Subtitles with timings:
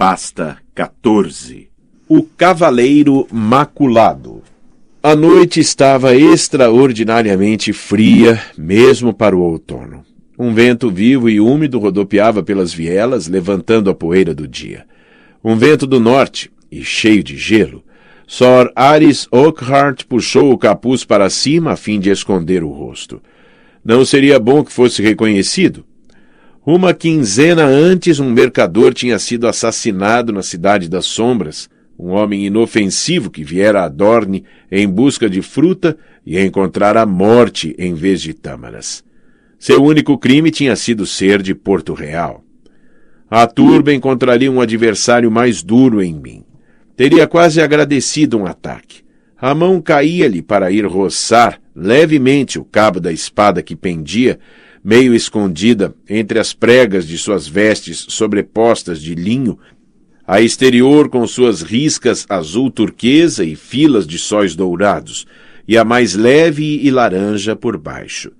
[0.00, 1.68] Pasta 14
[2.08, 4.42] O Cavaleiro Maculado
[5.02, 10.02] A noite estava extraordinariamente fria, mesmo para o outono.
[10.38, 14.86] Um vento vivo e úmido rodopiava pelas vielas, levantando a poeira do dia.
[15.44, 17.84] Um vento do norte, e cheio de gelo.
[18.26, 23.20] Sor Aris Oakhart puxou o capuz para cima a fim de esconder o rosto.
[23.84, 25.84] Não seria bom que fosse reconhecido?
[26.64, 33.30] Uma quinzena antes, um mercador tinha sido assassinado na Cidade das Sombras, um homem inofensivo
[33.30, 38.34] que viera a Dorne em busca de fruta e encontrar a morte em vez de
[38.34, 39.02] tâmaras.
[39.58, 42.44] Seu único crime tinha sido ser de Porto Real.
[43.30, 46.44] A turba encontraria um adversário mais duro em mim.
[46.94, 49.02] Teria quase agradecido um ataque.
[49.38, 54.38] A mão caía-lhe para ir roçar levemente o cabo da espada que pendia
[54.82, 59.58] meio escondida entre as pregas de suas vestes sobrepostas de linho,
[60.26, 65.26] a exterior com suas riscas azul turquesa e filas de sóis dourados,
[65.66, 68.32] e a mais leve e laranja por baixo.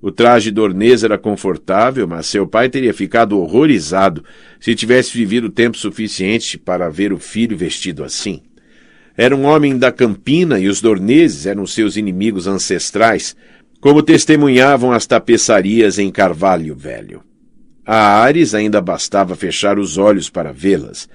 [0.00, 4.24] O traje dornês era confortável, mas seu pai teria ficado horrorizado
[4.60, 8.42] se tivesse vivido tempo suficiente para ver o filho vestido assim.
[9.16, 13.34] Era um homem da campina e os dorneses eram seus inimigos ancestrais,
[13.80, 17.22] como testemunhavam as tapeçarias em Carvalho Velho.
[17.84, 21.08] A Ares ainda bastava fechar os olhos para vê-las.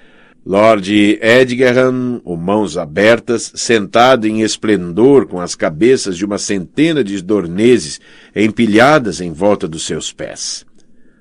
[0.45, 7.21] Lord Edgerham, o mãos abertas, sentado em esplendor com as cabeças de uma centena de
[7.21, 7.99] dorneses
[8.35, 10.65] empilhadas em volta dos seus pés.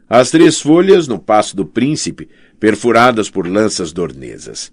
[0.08, 4.72] As três folhas no passo do príncipe, perfuradas por lanças dornesas.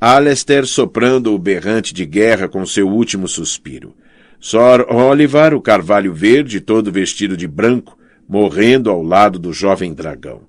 [0.00, 3.94] Alester soprando o berrante de guerra com seu último suspiro.
[4.40, 10.40] Sor Oliver, o carvalho verde, todo vestido de branco, morrendo ao lado do jovem dragão.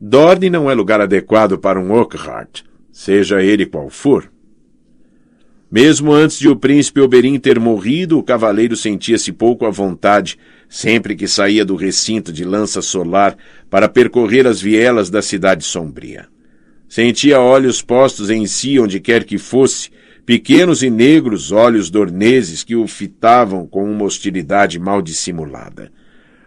[0.00, 4.28] Dorne não é lugar adequado para um Oakhart, seja ele qual for.
[5.70, 10.36] Mesmo antes de o príncipe Oberyn ter morrido, o cavaleiro sentia-se pouco à vontade
[10.68, 13.36] sempre que saía do recinto de lança solar
[13.70, 16.26] para percorrer as vielas da cidade sombria.
[16.88, 19.90] Sentia olhos postos em si onde quer que fosse,
[20.28, 25.90] pequenos e negros olhos dorneses que o fitavam com uma hostilidade mal dissimulada.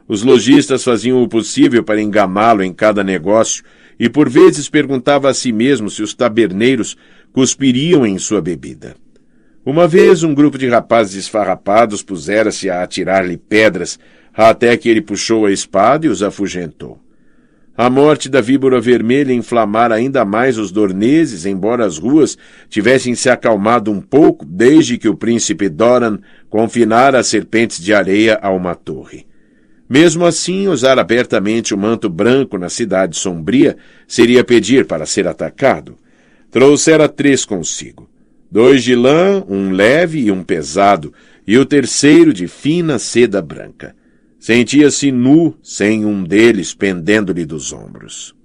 [0.07, 3.63] Os lojistas faziam o possível para enganá-lo em cada negócio
[3.99, 6.95] e por vezes perguntava a si mesmo se os taberneiros
[7.33, 8.95] cuspiriam em sua bebida.
[9.65, 13.97] Uma vez um grupo de rapazes esfarrapados pusera-se a atirar-lhe pedras
[14.31, 17.00] até que ele puxou a espada e os afugentou.
[17.81, 22.37] A morte da víbora vermelha inflamara ainda mais os dorneses, embora as ruas
[22.69, 28.37] tivessem se acalmado um pouco desde que o príncipe Doran confinara as serpentes de areia
[28.39, 29.25] a uma torre.
[29.89, 33.75] Mesmo assim, usar abertamente o manto branco na cidade sombria
[34.07, 35.97] seria pedir para ser atacado.
[36.51, 38.07] Trouxera três consigo.
[38.51, 41.11] Dois de lã, um leve e um pesado,
[41.47, 43.95] e o terceiro de fina seda branca.
[44.41, 48.35] Sentia-se nu, sem um deles pendendo-lhe dos ombros.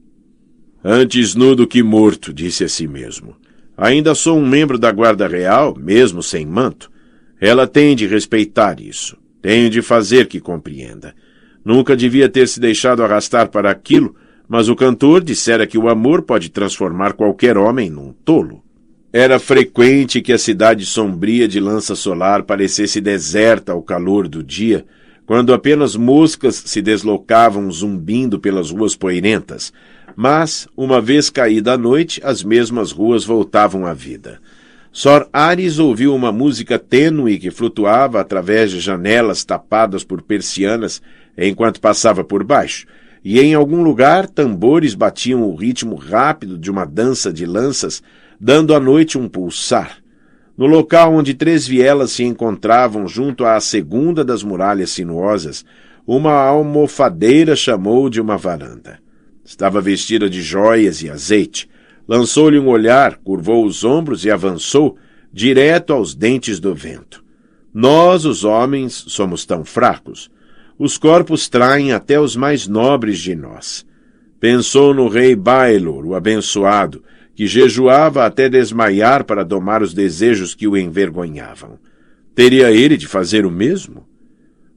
[0.85, 3.35] Antes nu do que morto, disse a si mesmo.
[3.75, 6.91] Ainda sou um membro da Guarda Real, mesmo sem manto.
[7.41, 9.17] Ela tem de respeitar isso.
[9.41, 11.15] Tenho de fazer que compreenda.
[11.65, 14.15] Nunca devia ter se deixado arrastar para aquilo,
[14.47, 18.63] mas o cantor dissera que o amor pode transformar qualquer homem num tolo.
[19.11, 24.85] Era frequente que a cidade sombria de lança solar parecesse deserta ao calor do dia,
[25.27, 29.73] quando apenas moscas se deslocavam zumbindo pelas ruas poeirentas,
[30.15, 34.41] mas, uma vez caída a noite, as mesmas ruas voltavam à vida.
[34.93, 41.03] Sor Ares ouviu uma música tênue que flutuava através de janelas tapadas por persianas
[41.37, 42.87] enquanto passava por baixo,
[43.23, 48.03] e em algum lugar tambores batiam o ritmo rápido de uma dança de lanças,
[48.41, 49.99] dando à noite um pulsar.
[50.57, 55.65] No local onde três vielas se encontravam junto à segunda das muralhas sinuosas,
[56.07, 58.99] uma almofadeira chamou de uma varanda.
[59.45, 61.69] Estava vestida de joias e azeite.
[62.09, 64.97] Lançou-lhe um olhar, curvou os ombros e avançou,
[65.33, 67.23] direto aos dentes do vento.
[67.75, 70.31] Nós, os homens, somos tão fracos.
[70.79, 73.85] Os corpos traem até os mais nobres de nós.
[74.41, 77.03] Pensou no rei Baelor, o abençoado,
[77.37, 81.79] que jejuava até desmaiar para domar os desejos que o envergonhavam.
[82.35, 84.07] Teria ele de fazer o mesmo?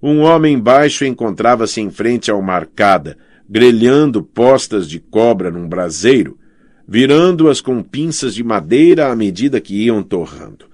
[0.03, 3.17] Um homem baixo encontrava-se em frente ao marcada,
[3.49, 6.37] grelhando postas de cobra num braseiro,
[6.85, 10.65] virando-as com pinças de madeira à medida que iam torrando.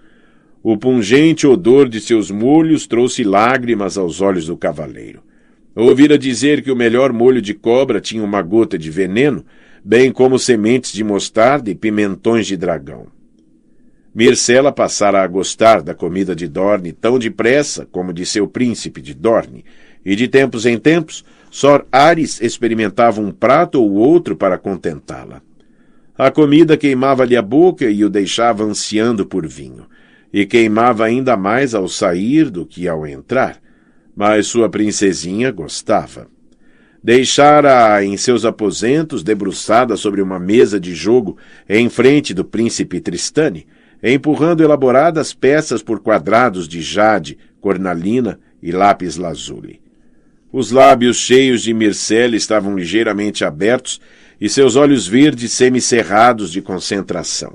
[0.63, 5.21] O pungente odor de seus molhos trouxe lágrimas aos olhos do cavaleiro.
[5.75, 9.45] Ouvira dizer que o melhor molho de cobra tinha uma gota de veneno,
[9.87, 13.05] bem como sementes de mostarda e pimentões de dragão.
[14.15, 19.13] Mircela passara a gostar da comida de Dorne tão depressa como de seu príncipe de
[19.13, 19.63] Dorne,
[20.03, 25.39] e de tempos em tempos, Sor Ares experimentava um prato ou outro para contentá-la.
[26.17, 29.85] A comida queimava-lhe a boca e o deixava ansiando por vinho,
[30.33, 33.61] e queimava ainda mais ao sair do que ao entrar,
[34.15, 36.27] mas sua princesinha gostava.
[37.05, 41.37] Deixara-a em seus aposentos, debruçada sobre uma mesa de jogo
[41.69, 43.67] em frente do príncipe Tristane,
[44.01, 49.79] empurrando elaboradas peças por quadrados de jade, cornalina e lápis lazuli.
[50.51, 54.01] Os lábios cheios de mircela estavam ligeiramente abertos
[54.41, 57.53] e seus olhos verdes semicerrados de concentração.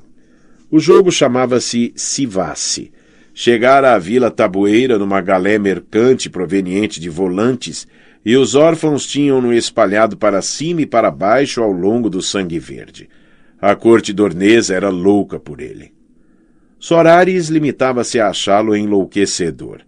[0.71, 2.89] O jogo chamava-se Sivasse.
[3.33, 7.85] Chegara à vila tabueira numa galé mercante proveniente de volantes,
[8.23, 13.09] e os órfãos tinham-no espalhado para cima e para baixo ao longo do sangue verde.
[13.59, 15.91] A corte dornesa era louca por ele.
[16.79, 19.81] Sorares limitava-se a achá-lo enlouquecedor.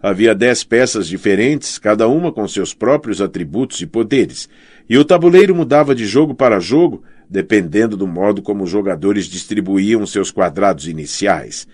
[0.00, 4.48] Havia dez peças diferentes, cada uma com seus próprios atributos e poderes,
[4.88, 10.06] e o tabuleiro mudava de jogo para jogo, dependendo do modo como os jogadores distribuíam
[10.06, 11.66] seus quadrados iniciais.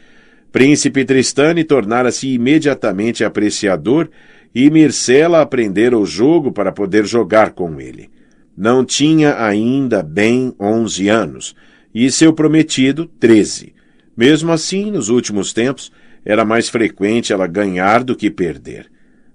[0.50, 4.08] Príncipe Tristane tornara-se imediatamente apreciador
[4.54, 8.10] e Mircela aprendera o jogo para poder jogar com ele.
[8.56, 11.54] Não tinha ainda bem onze anos,
[11.94, 13.72] e seu prometido, treze.
[14.16, 15.90] Mesmo assim, nos últimos tempos,
[16.24, 18.90] era mais frequente ela ganhar do que perder.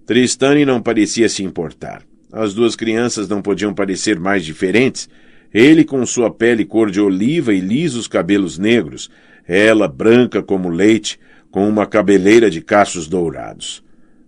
[0.06, 2.04] Tristane não parecia se importar.
[2.32, 5.10] As duas crianças não podiam parecer mais diferentes.
[5.54, 9.10] Ele com sua pele cor de oliva e lisos cabelos negros,
[9.48, 11.20] ela branca como leite,
[11.50, 13.84] com uma cabeleira de cachos dourados.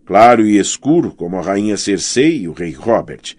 [0.10, 3.36] Claro e escuro, como a rainha Cersei e o rei Robert.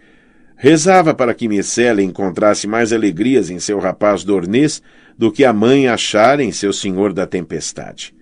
[0.55, 4.81] Rezava para que Micela encontrasse mais alegrias em seu rapaz dornês
[5.19, 8.15] do que a mãe achara em seu senhor da tempestade.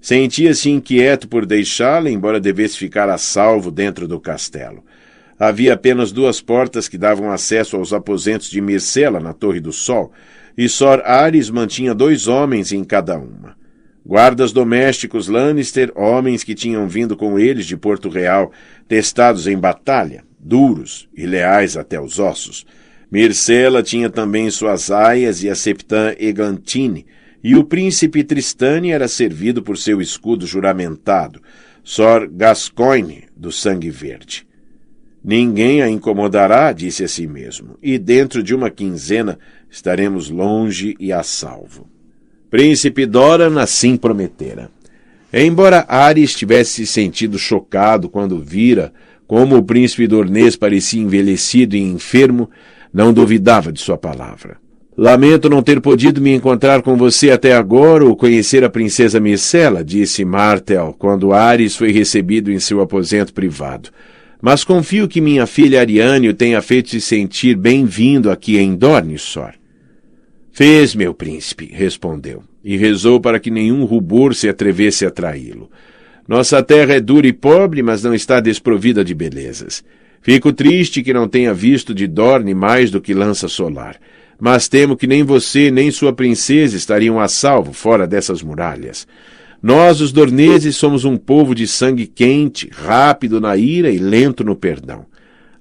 [0.00, 4.84] Sentia-se inquieto por deixá-la, embora devesse ficar a salvo dentro do castelo.
[5.36, 10.12] Havia apenas duas portas que davam acesso aos aposentos de Mircela na Torre do Sol,
[10.56, 13.58] e Sor Ares mantinha dois homens em cada uma.
[14.04, 18.50] Guardas domésticos Lannister, homens que tinham vindo com eles de Porto Real,
[18.88, 22.66] testados em batalha, duros e leais até os ossos.
[23.10, 27.06] Mircela tinha também suas aias e a septã Eglantine,
[27.42, 31.40] e o príncipe Tristane era servido por seu escudo juramentado,
[31.82, 34.46] Sor Gascoigne, do Sangue Verde.
[35.22, 39.38] Ninguém a incomodará, disse a si mesmo, e dentro de uma quinzena
[39.70, 41.86] estaremos longe e a salvo.
[42.50, 44.70] Príncipe Doran assim prometera.
[45.32, 48.92] Embora Ares tivesse se sentido chocado quando vira
[49.26, 52.50] como o príncipe Dornês parecia envelhecido e enfermo,
[52.92, 54.56] não duvidava de sua palavra.
[54.96, 59.84] Lamento não ter podido me encontrar com você até agora ou conhecer a princesa Micela,
[59.84, 63.90] disse Martel, quando Ares foi recebido em seu aposento privado
[64.40, 69.52] mas confio que minha filha Ariane o tenha feito se sentir bem-vindo aqui em Dornissor.
[70.52, 75.70] Fez, meu príncipe, respondeu, e rezou para que nenhum rubor se atrevesse a traí-lo.
[76.26, 79.82] Nossa terra é dura e pobre, mas não está desprovida de belezas.
[80.22, 83.96] Fico triste que não tenha visto de Dorne mais do que lança solar,
[84.38, 89.06] mas temo que nem você nem sua princesa estariam a salvo fora dessas muralhas.
[89.62, 94.56] Nós, os dorneses, somos um povo de sangue quente, rápido na ira e lento no
[94.56, 95.04] perdão.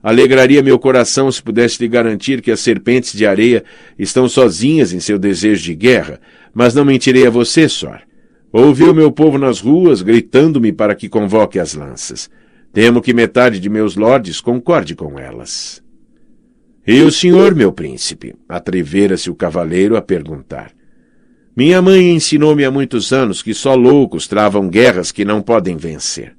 [0.01, 3.63] Alegraria meu coração se pudesse lhe garantir que as serpentes de areia
[3.97, 6.21] estão sozinhas em seu desejo de guerra,
[6.53, 8.01] mas não mentirei a você, Sor.
[8.51, 12.29] Ouvi o meu povo nas ruas gritando-me para que convoque as lanças.
[12.71, 15.83] Temo que metade de meus lordes concorde com elas.
[16.87, 18.33] E o senhor, meu príncipe?
[18.47, 20.71] Atrevera-se o cavaleiro a perguntar.
[21.55, 26.38] Minha mãe ensinou-me há muitos anos que só loucos travam guerras que não podem vencer.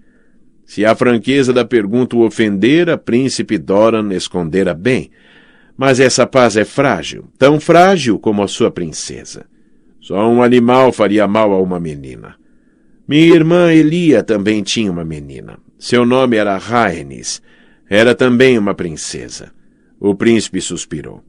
[0.70, 5.10] Se a franqueza da pergunta o ofendera, príncipe Doran escondera bem.
[5.76, 9.46] Mas essa paz é frágil, tão frágil como a sua princesa.
[10.00, 12.36] Só um animal faria mal a uma menina.
[13.08, 15.58] Minha irmã Elia também tinha uma menina.
[15.76, 17.42] Seu nome era Rhaenys.
[17.88, 19.50] Era também uma princesa.
[19.98, 21.20] O príncipe suspirou.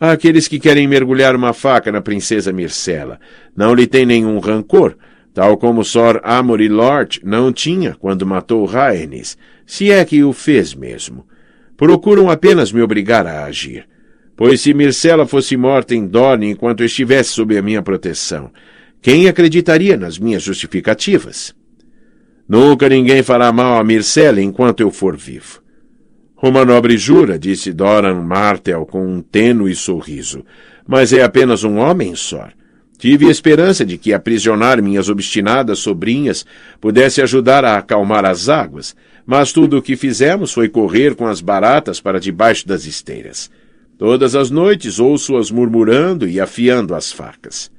[0.00, 3.20] Há aqueles que querem mergulhar uma faca na princesa Mircela.
[3.56, 4.96] Não lhe tem nenhum rancor,
[5.34, 9.36] tal como Sor Amory Lord não tinha quando matou Rhaenys,
[9.66, 11.26] se é que o fez mesmo.
[11.76, 13.86] Procuram apenas me obrigar a agir.
[14.36, 18.50] Pois se Mircela fosse morta em Dorne enquanto estivesse sob a minha proteção,
[19.02, 21.54] quem acreditaria nas minhas justificativas?
[22.48, 25.62] Nunca ninguém fará mal a Mircela enquanto eu for vivo.
[26.42, 30.44] Uma nobre jura, disse Doran Martel com um tênue sorriso.
[30.86, 32.52] Mas é apenas um homem, Sor.
[32.98, 36.46] Tive esperança de que aprisionar minhas obstinadas sobrinhas
[36.80, 38.94] pudesse ajudar a acalmar as águas,
[39.26, 43.50] mas tudo o que fizemos foi correr com as baratas para debaixo das esteiras.
[43.98, 47.70] Todas as noites ouço-as murmurando e afiando as facas.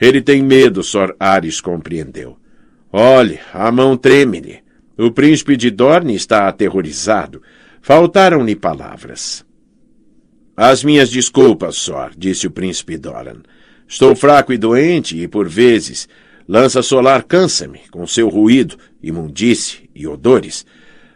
[0.00, 2.36] Ele tem medo, Sor Ares compreendeu.
[2.92, 4.60] Olhe, a mão treme-lhe.
[4.96, 7.42] O príncipe de Dorne está aterrorizado.
[7.80, 9.44] Faltaram-lhe palavras.
[10.56, 13.42] As minhas desculpas, Sor, disse o príncipe Doran.
[13.88, 16.06] Estou fraco e doente e, por vezes,
[16.46, 20.66] lança solar cansa-me com seu ruído, imundice e odores.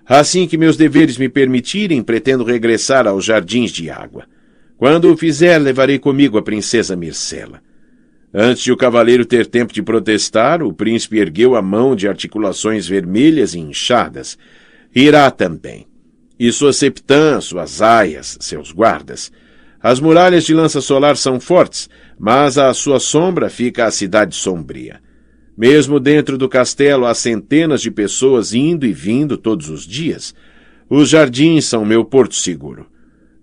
[0.07, 4.25] Assim que meus deveres me permitirem, pretendo regressar aos jardins de água.
[4.79, 7.61] Quando o fizer, levarei comigo a princesa Mircela.
[8.35, 12.88] Antes de o cavaleiro ter tempo de protestar, o príncipe ergueu a mão de articulações
[12.88, 14.38] vermelhas e inchadas.
[14.95, 15.87] Irá também.
[16.38, 19.31] E sua septã, suas aias, seus guardas.
[19.83, 25.01] As muralhas de lança solar são fortes, mas à sua sombra fica a cidade sombria.
[25.57, 30.35] Mesmo dentro do castelo há centenas de pessoas indo e vindo todos os dias.
[30.89, 32.87] Os jardins são meu porto seguro.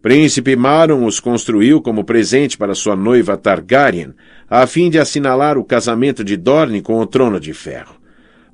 [0.01, 4.13] Príncipe Maron os construiu como presente para sua noiva Targaryen,
[4.49, 7.95] a fim de assinalar o casamento de Dorne com o trono de ferro.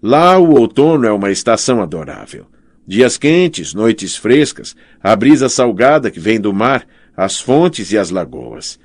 [0.02, 2.48] Lá o outono é uma estação adorável.
[2.88, 8.10] Dias quentes, noites frescas, a brisa salgada que vem do mar, as fontes e as
[8.10, 8.80] lagoas.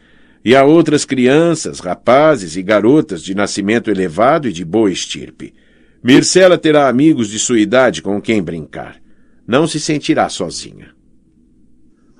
[0.45, 5.53] E há outras crianças, rapazes e garotas de nascimento elevado e de boa estirpe.
[6.03, 8.97] Mircela terá amigos de sua idade com quem brincar.
[9.47, 10.95] Não se sentirá sozinha.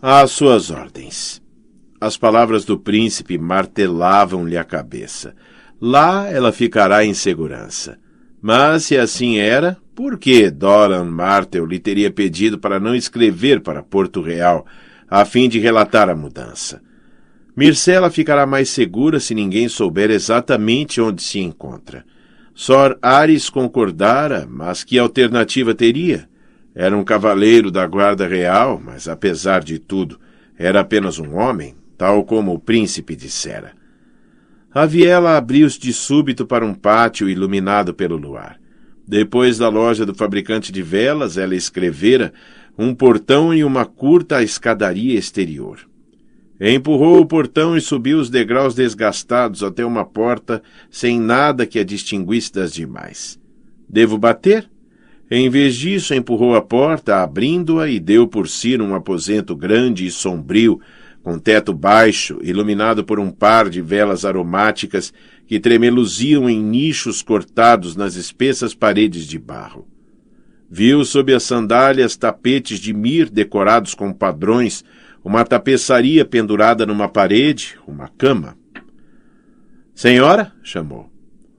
[0.03, 1.41] Às suas ordens.
[1.99, 5.35] As palavras do príncipe martelavam-lhe a cabeça.
[5.81, 7.99] Lá ela ficará em segurança.
[8.43, 13.83] Mas se assim era, por que Doran Martel lhe teria pedido para não escrever para
[13.83, 14.67] Porto Real,
[15.11, 16.81] a fim de relatar a mudança?
[17.57, 22.05] Mircela ficará mais segura se ninguém souber exatamente onde se encontra.
[22.55, 26.29] Sor Ares concordara, mas que alternativa teria?
[26.75, 30.21] Era um cavaleiro da guarda real, mas apesar de tudo,
[30.57, 33.73] era apenas um homem, tal como o príncipe dissera.
[34.73, 38.61] A viela abriu-se de súbito para um pátio iluminado pelo luar.
[39.07, 42.33] Depois da loja do fabricante de velas, ela escrevera
[42.83, 45.87] um portão e uma curta escadaria exterior.
[46.59, 51.85] Empurrou o portão e subiu os degraus desgastados até uma porta sem nada que a
[51.85, 53.39] distinguisse das demais.
[53.87, 54.67] Devo bater?
[55.31, 60.11] Em vez disso, empurrou a porta, abrindo-a e deu por si num aposento grande e
[60.11, 60.81] sombrio,
[61.23, 65.13] com teto baixo, iluminado por um par de velas aromáticas
[65.47, 69.87] que tremeluziam em nichos cortados nas espessas paredes de barro.
[70.71, 74.85] Viu sob as sandálias tapetes de mir decorados com padrões,
[75.25, 78.57] uma tapeçaria pendurada numa parede, uma cama.
[79.93, 80.53] Senhora?
[80.63, 81.11] chamou.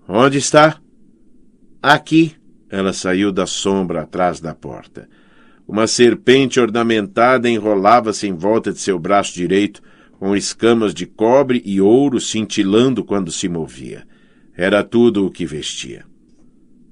[0.08, 0.80] Onde está?
[1.84, 2.34] Aqui.
[2.70, 5.10] Ela saiu da sombra atrás da porta.
[5.68, 9.82] Uma serpente ornamentada enrolava-se em volta de seu braço direito,
[10.14, 14.08] com escamas de cobre e ouro cintilando quando se movia.
[14.56, 16.06] Era tudo o que vestia.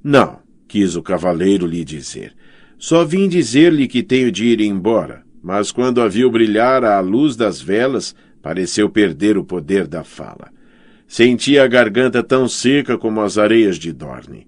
[0.03, 2.33] Não, quis o cavaleiro lhe dizer.
[2.77, 7.35] Só vim dizer-lhe que tenho de ir embora, mas quando a viu brilhar à luz
[7.35, 10.49] das velas, pareceu perder o poder da fala.
[11.07, 14.47] Sentia a garganta tão seca como as areias de Dorne.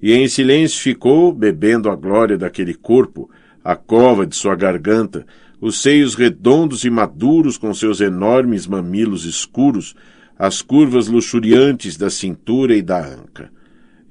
[0.00, 3.30] E em silêncio ficou, bebendo a glória daquele corpo,
[3.64, 5.24] a cova de sua garganta,
[5.60, 9.94] os seios redondos e maduros com seus enormes mamilos escuros,
[10.38, 13.50] as curvas luxuriantes da cintura e da anca.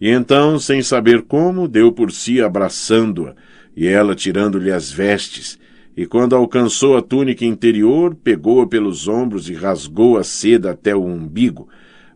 [0.02, 3.36] E então, sem saber como, deu por si abraçando-a,
[3.78, 5.60] e ela tirando-lhe as vestes,
[5.96, 11.06] e quando alcançou a túnica interior, pegou-a pelos ombros e rasgou a seda até o
[11.06, 11.70] umbigo,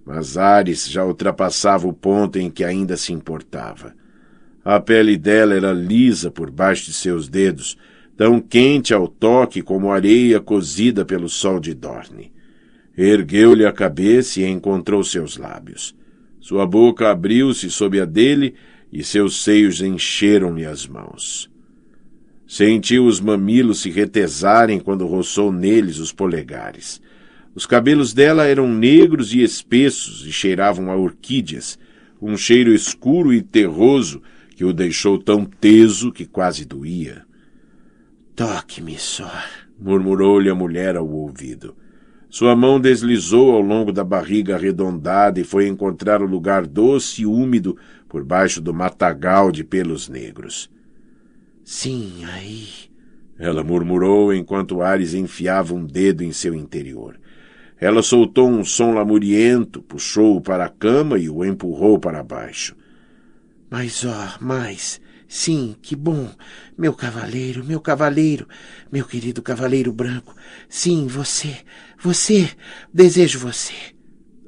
[0.03, 3.93] mas Ares já ultrapassava o ponto em que ainda se importava.
[4.63, 7.77] A pele dela era lisa por baixo de seus dedos,
[8.17, 12.31] tão quente ao toque como areia cozida pelo sol de Dorne.
[12.97, 15.93] Ergueu-lhe a cabeça e encontrou seus lábios.
[16.45, 18.53] Sua boca abriu-se sob a dele
[18.93, 21.49] e seus seios encheram-lhe as mãos.
[22.47, 27.01] Sentiu os mamilos se retesarem quando roçou neles os polegares.
[27.55, 31.79] Os cabelos dela eram negros e espessos e cheiravam a orquídeas,
[32.21, 34.21] um cheiro escuro e terroso
[34.55, 37.25] que o deixou tão teso que quase doía.
[38.35, 39.33] Toque-me só,
[39.79, 41.75] murmurou-lhe a mulher ao ouvido.
[42.35, 47.25] Sua mão deslizou ao longo da barriga arredondada e foi encontrar o lugar doce e
[47.25, 47.77] úmido
[48.09, 50.69] por baixo do matagal de pelos negros.
[51.63, 52.67] Sim, aí,
[53.39, 57.17] Ela murmurou enquanto Ares enfiava um dedo em seu interior.
[57.79, 62.75] Ela soltou um som lamuriento, puxou-o para a cama e o empurrou para baixo.
[63.69, 64.99] Mas, ó, mais.
[65.25, 66.29] Sim, que bom.
[66.77, 68.45] Meu cavaleiro, meu cavaleiro,
[68.91, 70.35] meu querido cavaleiro branco.
[70.69, 71.57] Sim, você,
[72.05, 72.49] você,
[72.93, 73.73] desejo você.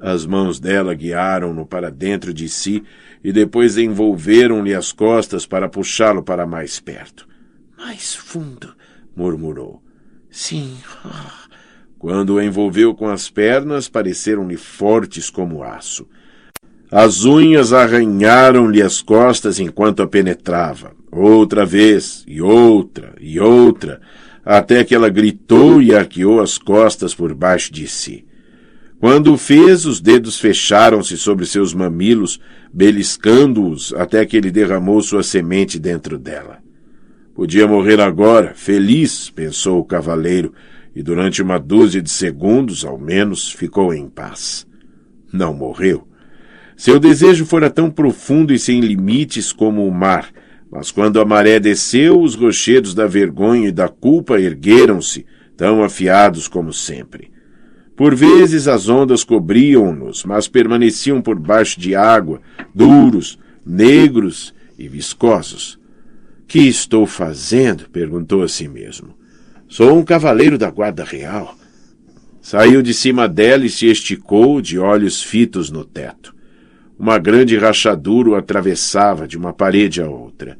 [0.00, 2.84] As mãos dela guiaram-no para dentro de si
[3.22, 7.26] e depois envolveram-lhe as costas para puxá-lo para mais perto.
[7.76, 8.72] Mais fundo,
[9.16, 9.82] murmurou.
[10.30, 10.76] Sim.
[11.04, 11.48] Oh.
[11.98, 16.06] Quando o envolveu com as pernas, pareceram-lhe fortes como aço.
[16.90, 24.00] As unhas arranharam-lhe as costas enquanto a penetrava, outra vez, e outra, e outra,
[24.50, 28.24] até que ela gritou e arqueou as costas por baixo de si.
[28.98, 32.40] Quando o fez, os dedos fecharam-se sobre seus mamilos,
[32.72, 36.60] beliscando-os até que ele derramou sua semente dentro dela.
[37.34, 40.54] Podia morrer agora, feliz, pensou o cavaleiro,
[40.96, 44.66] e durante uma dúzia de segundos, ao menos, ficou em paz.
[45.30, 46.08] Não morreu.
[46.74, 50.30] Seu desejo fora tão profundo e sem limites como o mar,
[50.70, 55.24] mas quando a maré desceu, os rochedos da vergonha e da culpa ergueram-se,
[55.56, 57.30] tão afiados como sempre.
[57.96, 62.40] Por vezes as ondas cobriam-nos, mas permaneciam por baixo de água,
[62.72, 65.78] duros, negros e viscosos.
[66.46, 67.88] Que estou fazendo?
[67.90, 69.14] perguntou a si mesmo.
[69.68, 71.56] Sou um cavaleiro da guarda real.
[72.40, 76.34] Saiu de cima dela e se esticou, de olhos fitos no teto.
[76.98, 80.58] Uma grande rachadura o atravessava de uma parede a outra.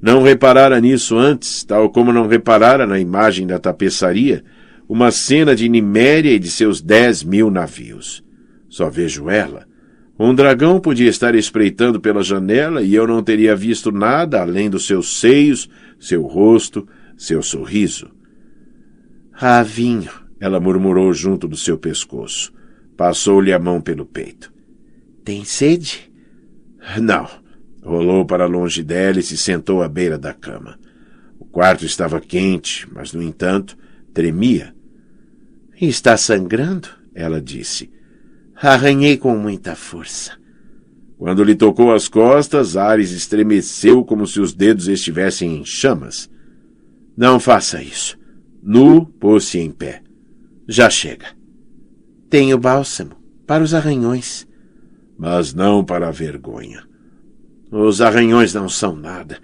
[0.00, 4.42] Não reparara nisso antes, tal como não reparara na imagem da tapeçaria,
[4.88, 8.24] uma cena de Niméria e de seus dez mil navios.
[8.68, 9.66] Só vejo ela,
[10.18, 14.86] um dragão podia estar espreitando pela janela e eu não teria visto nada além dos
[14.86, 16.86] seus seios, seu rosto,
[17.16, 18.10] seu sorriso.
[19.32, 22.52] Ah, vinho, ela murmurou junto do seu pescoço.
[22.96, 24.53] Passou-lhe a mão pelo peito.
[25.24, 26.12] Tem sede?
[27.00, 27.26] Não.
[27.82, 30.78] Rolou para longe dela e se sentou à beira da cama.
[31.38, 33.76] O quarto estava quente, mas, no entanto,
[34.12, 34.74] tremia.
[35.80, 36.88] Está sangrando?
[37.14, 37.90] Ela disse.
[38.54, 40.32] Arranhei com muita força.
[41.16, 46.30] Quando lhe tocou as costas, Ares estremeceu como se os dedos estivessem em chamas.
[47.16, 48.18] Não faça isso.
[48.62, 50.02] Nu, pôs-se em pé.
[50.68, 51.26] Já chega.
[52.28, 54.46] Tenho bálsamo para os arranhões.
[55.16, 56.82] Mas não para a vergonha.
[57.70, 59.38] Os arranhões não são nada.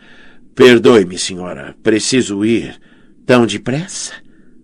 [0.55, 1.75] Perdoe-me, senhora.
[1.83, 2.81] Preciso ir.
[3.25, 4.13] Tão depressa?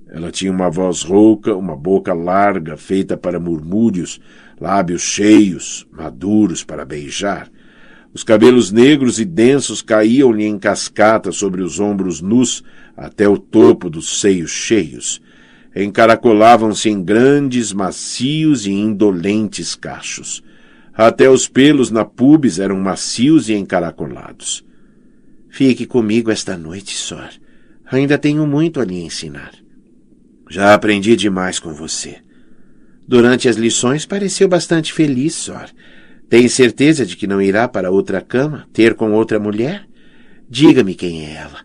[0.09, 4.21] Ela tinha uma voz rouca, uma boca larga, feita para murmúrios,
[4.61, 7.51] lábios cheios, maduros para beijar.
[8.15, 12.65] Os cabelos negros e densos caíam-lhe em cascata sobre os ombros nus
[12.97, 15.21] até o topo dos seios cheios.
[15.75, 20.43] Encaracolavam-se em grandes, macios e indolentes cachos.
[20.97, 24.65] Até os pelos na pubis eram macios e encaracolados.
[25.51, 27.29] Fique comigo esta noite, Sor.
[27.85, 29.53] Ainda tenho muito a lhe ensinar.
[30.49, 32.17] Já aprendi demais com você.
[33.07, 35.69] Durante as lições pareceu bastante feliz, Sor.
[36.31, 39.87] Tem certeza de que não irá para outra cama, ter com outra mulher?
[40.49, 41.61] Diga-me quem é ela.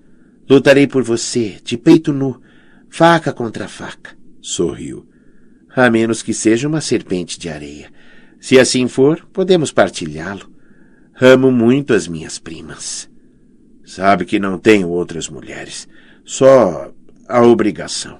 [0.50, 2.41] Lutarei por você, de peito nu,
[2.89, 4.12] faca contra faca.
[4.41, 5.08] Sorriu.
[5.74, 7.89] A menos que seja uma serpente de areia.
[8.42, 10.50] Se assim for, podemos partilhá-lo.
[11.22, 13.08] Amo muito as minhas primas.
[13.86, 15.88] Sabe que não tenho outras mulheres.
[16.26, 16.92] Só
[17.30, 18.20] a obrigação.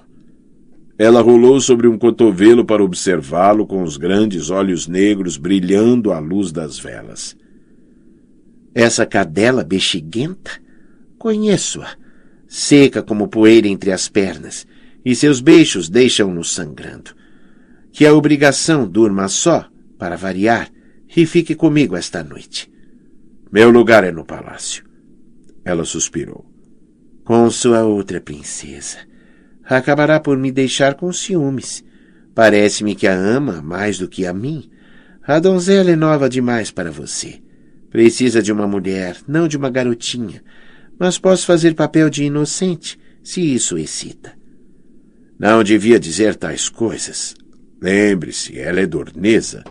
[0.96, 6.52] Ela rolou sobre um cotovelo para observá-lo com os grandes olhos negros brilhando à luz
[6.52, 7.36] das velas.
[8.72, 10.52] Essa cadela bexiguenta?
[11.18, 11.96] Conheço-a.
[12.46, 14.66] Seca como poeira entre as pernas,
[15.04, 17.10] e seus beijos deixam-no sangrando.
[17.90, 19.71] Que a obrigação durma só,
[20.02, 20.68] para variar,
[21.16, 22.68] e fique comigo esta noite.
[23.52, 24.84] Meu lugar é no palácio.
[25.64, 26.44] Ela suspirou.
[27.22, 28.98] Com sua outra princesa
[29.64, 31.84] acabará por me deixar com ciúmes.
[32.34, 34.68] Parece-me que a ama mais do que a mim.
[35.22, 37.40] A donzela é nova demais para você.
[37.88, 40.42] Precisa de uma mulher, não de uma garotinha.
[40.98, 44.32] Mas posso fazer papel de inocente, se isso excita.
[45.38, 47.36] Não devia dizer tais coisas.
[47.80, 49.62] Lembre-se, ela é dorneza.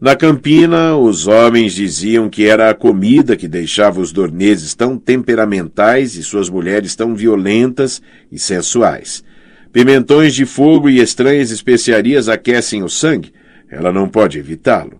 [0.00, 6.16] Na campina, os homens diziam que era a comida que deixava os dorneses tão temperamentais
[6.16, 8.00] e suas mulheres tão violentas
[8.32, 9.22] e sensuais.
[9.70, 13.30] Pimentões de fogo e estranhas especiarias aquecem o sangue.
[13.70, 14.98] Ela não pode evitá-lo.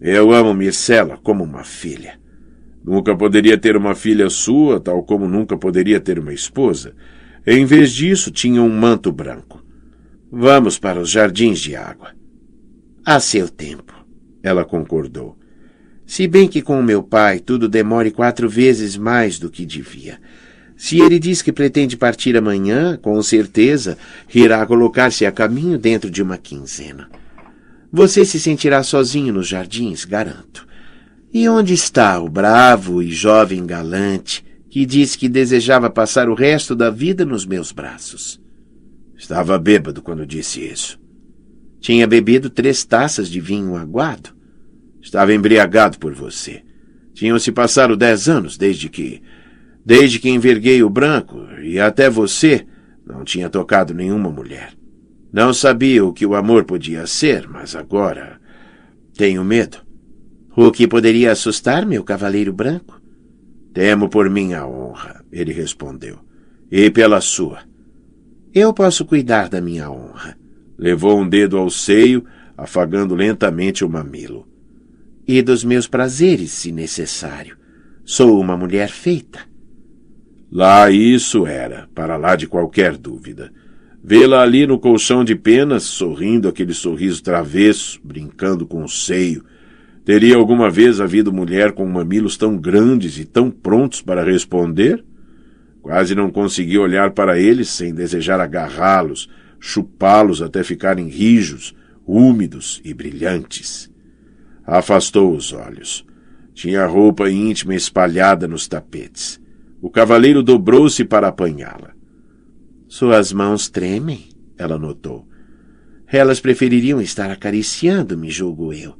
[0.00, 2.18] Eu amo Mircela como uma filha.
[2.82, 6.94] Nunca poderia ter uma filha sua, tal como nunca poderia ter uma esposa.
[7.46, 9.62] Em vez disso, tinha um manto branco.
[10.32, 12.18] Vamos para os jardins de água.
[13.04, 13.94] A seu tempo,
[14.42, 15.38] ela concordou.
[16.04, 20.18] Se bem que com meu pai tudo demore quatro vezes mais do que devia.
[20.76, 23.96] Se ele diz que pretende partir amanhã, com certeza
[24.34, 27.08] irá colocar-se a caminho dentro de uma quinzena.
[27.92, 30.66] Você se sentirá sozinho nos jardins, garanto.
[31.32, 36.74] E onde está o bravo e jovem galante que disse que desejava passar o resto
[36.74, 38.40] da vida nos meus braços?
[39.16, 40.99] Estava bêbado quando disse isso.
[41.80, 44.30] Tinha bebido três taças de vinho aguado.
[45.00, 46.62] Estava embriagado por você.
[47.14, 49.22] Tinham-se passado dez anos desde que
[49.84, 52.66] Desde que enverguei o branco, e até você,
[53.04, 54.74] não tinha tocado nenhuma mulher.
[55.32, 58.38] Não sabia o que o amor podia ser, mas agora
[59.16, 59.78] tenho medo.
[60.56, 63.00] O que poderia assustar, meu cavaleiro branco?
[63.72, 66.18] Temo por minha honra, ele respondeu,
[66.70, 67.60] e pela sua.
[68.52, 70.36] Eu posso cuidar da minha honra.
[70.80, 72.24] Levou um dedo ao seio,
[72.56, 74.48] afagando lentamente o mamilo.
[75.28, 77.54] E dos meus prazeres, se necessário.
[78.02, 79.40] Sou uma mulher feita.
[80.50, 83.52] Lá isso era, para lá de qualquer dúvida.
[84.02, 89.44] Vê-la ali no colchão de penas, sorrindo aquele sorriso travesso, brincando com o seio.
[90.02, 95.04] Teria alguma vez havido mulher com mamilos tão grandes e tão prontos para responder?
[95.82, 99.28] Quase não conseguia olhar para eles sem desejar agarrá-los,
[99.60, 103.90] chupá-los até ficarem rijos, úmidos e brilhantes.
[104.64, 106.04] Afastou os olhos.
[106.54, 109.40] Tinha roupa íntima espalhada nos tapetes.
[109.80, 111.92] O cavaleiro dobrou-se para apanhá-la.
[112.88, 115.28] Suas mãos tremem, ela notou.
[116.06, 118.96] Elas prefeririam estar acariciando-me, julgo eu.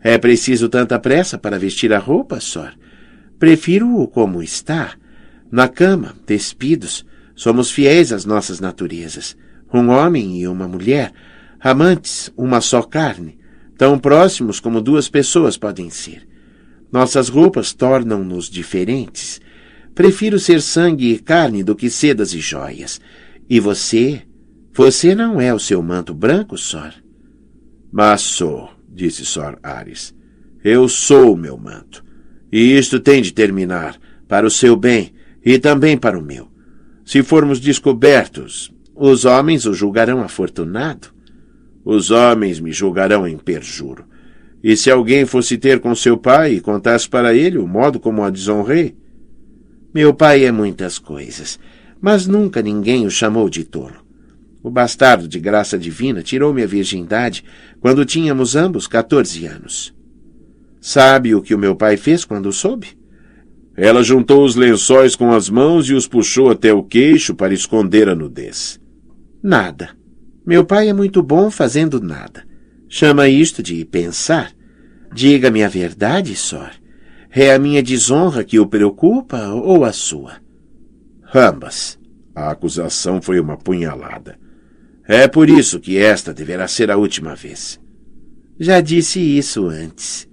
[0.00, 2.72] É preciso tanta pressa para vestir a roupa, Sor.
[3.38, 4.94] Prefiro-o como está.
[5.50, 9.36] Na cama, despidos, somos fiéis às nossas naturezas.
[9.72, 11.12] Um homem e uma mulher,
[11.60, 13.38] amantes, uma só carne,
[13.76, 16.26] tão próximos como duas pessoas podem ser.
[16.90, 19.40] Nossas roupas tornam-nos diferentes,
[19.96, 23.00] Prefiro ser sangue e carne do que sedas e joias.
[23.48, 24.20] E você?
[24.74, 26.92] Você não é o seu manto branco, Sor?
[27.90, 30.14] Mas sou, disse Sor Ares.
[30.62, 32.04] Eu sou o meu manto.
[32.52, 33.98] E isto tem de terminar,
[34.28, 36.52] para o seu bem e também para o meu.
[37.02, 41.08] Se formos descobertos, os homens o julgarão afortunado.
[41.84, 44.06] Os homens me julgarão em perjuro.
[44.64, 48.24] E se alguém fosse ter com seu pai e contasse para ele o modo como
[48.24, 48.96] a desonrei,
[49.94, 51.60] meu pai é muitas coisas,
[52.00, 54.04] mas nunca ninguém o chamou de tolo.
[54.62, 57.44] O bastardo de graça divina tirou-me a virgindade
[57.80, 59.94] quando tínhamos ambos 14 anos.
[60.80, 62.88] Sabe o que o meu pai fez quando soube?
[63.76, 68.08] Ela juntou os lençóis com as mãos e os puxou até o queixo para esconder
[68.08, 68.80] a nudez.
[69.42, 69.90] Nada.
[70.44, 72.44] Meu pai é muito bom fazendo nada.
[72.88, 74.52] Chama isto de pensar.
[75.12, 76.70] Diga-me a verdade, Sor.
[77.30, 80.36] É a minha desonra que o preocupa ou a sua?
[81.34, 81.98] Ambas.
[82.34, 84.38] A acusação foi uma punhalada.
[85.08, 87.80] É por isso que esta deverá ser a última vez.
[88.58, 90.28] Já disse isso antes.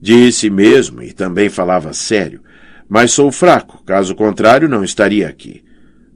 [0.00, 2.42] Disse mesmo e também falava sério,
[2.88, 5.64] mas sou fraco, caso contrário não estaria aqui.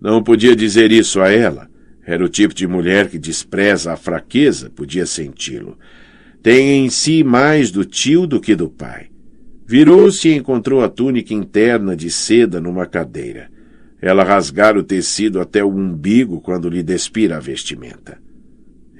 [0.01, 1.70] Não podia dizer isso a ela.
[2.11, 5.79] Era o tipo de mulher que despreza a fraqueza, podia senti-lo.
[6.43, 9.07] Tem em si mais do tio do que do pai.
[9.65, 13.49] Virou-se e encontrou a túnica interna de seda numa cadeira.
[14.03, 18.19] Ela rasgara o tecido até o umbigo quando lhe despira a vestimenta.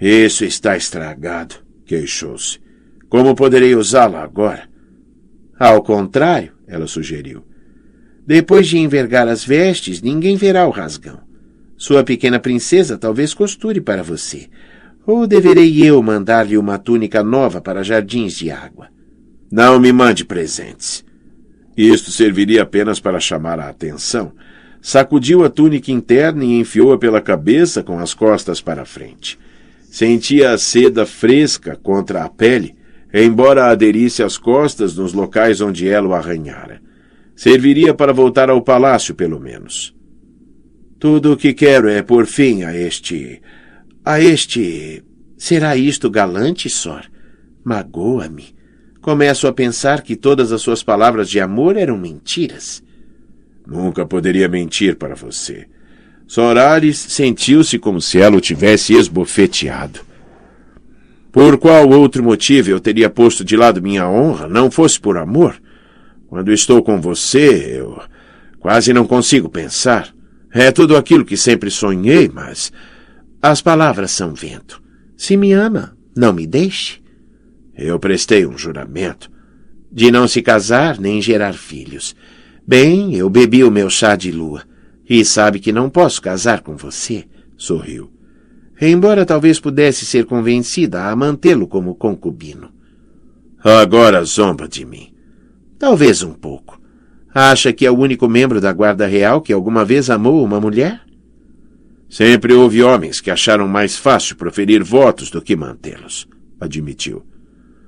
[0.01, 2.61] Isso está estragado, queixou-se.
[3.09, 4.69] Como poderei usá-la agora?
[5.59, 7.45] Ao contrário, ela sugeriu.
[8.25, 11.29] Depois de envergar as vestes, ninguém verá o rasgão.
[11.81, 14.51] Sua pequena princesa talvez costure para você.
[15.07, 18.89] Ou deverei eu mandar-lhe uma túnica nova para jardins de água?
[19.51, 21.03] Não me mande presentes.
[21.75, 24.33] Isto serviria apenas para chamar a atenção.
[24.83, 29.39] Sacudiu a túnica interna e enfiou-a pela cabeça com as costas para frente.
[29.91, 32.77] Sentia a seda fresca contra a pele,
[33.11, 36.83] embora aderisse às costas nos locais onde ela o arranhara.
[37.35, 39.99] Serviria para voltar ao palácio, pelo menos.
[41.01, 43.41] Tudo o que quero é pôr fim a este.
[44.05, 45.03] a este.
[45.35, 47.11] Será isto galante, Sor?
[47.65, 48.55] Magoa-me.
[49.01, 52.83] Começo a pensar que todas as suas palavras de amor eram mentiras.
[53.67, 55.67] Nunca poderia mentir para você.
[56.27, 60.01] Sorares sentiu-se como se ela o tivesse esbofeteado.
[61.33, 65.57] Por qual outro motivo eu teria posto de lado minha honra, não fosse por amor?
[66.29, 68.03] Quando estou com você, eu
[68.59, 70.13] quase não consigo pensar.
[70.53, 72.73] É tudo aquilo que sempre sonhei, mas
[73.41, 74.83] as palavras são vento.
[75.17, 77.01] Se me ama, não me deixe.
[77.77, 79.31] Eu prestei um juramento
[79.93, 82.15] de não se casar nem gerar filhos.
[82.67, 84.63] Bem, eu bebi o meu chá de lua
[85.09, 87.25] e sabe que não posso casar com você,
[87.57, 88.13] sorriu.
[88.81, 92.73] Embora talvez pudesse ser convencida a mantê-lo como concubino.
[93.63, 95.13] Agora zomba de mim.
[95.79, 96.80] Talvez um pouco.
[97.33, 101.01] Acha que é o único membro da Guarda Real que alguma vez amou uma mulher?
[102.09, 106.27] Sempre houve homens que acharam mais fácil proferir votos do que mantê-los,
[106.61, 107.25] admitiu.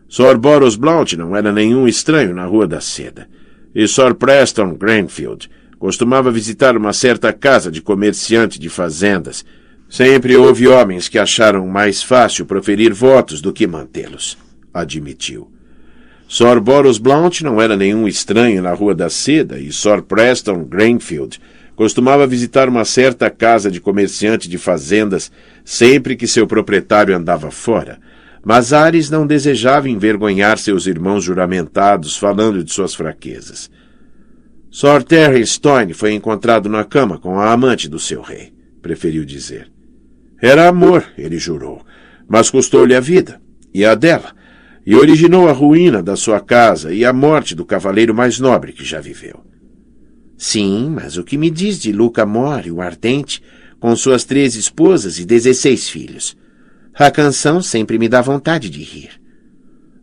[0.08, 3.28] Sir Boros Blount não era nenhum estranho na Rua da Seda.
[3.74, 9.44] E Sir Preston Granfield costumava visitar uma certa casa de comerciante de fazendas.
[9.88, 14.38] Sempre houve homens que acharam mais fácil proferir votos do que mantê-los,
[14.72, 15.51] admitiu.
[16.32, 21.38] Sir Boros Blount não era nenhum estranho na Rua da Seda e Sir Preston Granfield
[21.76, 25.30] costumava visitar uma certa casa de comerciante de fazendas
[25.62, 28.00] sempre que seu proprietário andava fora.
[28.42, 33.70] Mas Ares não desejava envergonhar seus irmãos juramentados falando de suas fraquezas.
[34.70, 39.70] Sir Terry Stoyne foi encontrado na cama com a amante do seu rei, preferiu dizer.
[40.40, 41.84] Era amor, ele jurou,
[42.26, 43.38] mas custou-lhe a vida,
[43.74, 44.32] e a dela,
[44.84, 48.84] e originou a ruína da sua casa e a morte do cavaleiro mais nobre que
[48.84, 49.40] já viveu.
[50.36, 53.42] Sim, mas o que me diz de Luca Mori, o ardente,
[53.78, 56.36] com suas três esposas e dezesseis filhos?
[56.94, 59.10] A canção sempre me dá vontade de rir.